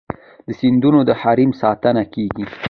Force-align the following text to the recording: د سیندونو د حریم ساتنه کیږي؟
د 0.47 0.49
سیندونو 0.59 0.99
د 1.09 1.11
حریم 1.21 1.51
ساتنه 1.61 2.03
کیږي؟ 2.13 2.45